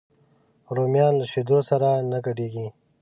رومیان 0.75 1.13
له 1.19 1.25
شیدو 1.31 1.57
سره 1.69 1.89
نه 2.11 2.17
ګډېږي 2.25 2.67